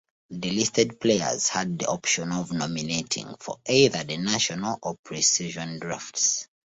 [0.33, 6.47] Delisted players had the option of nominating for either the national or pre-season drafts.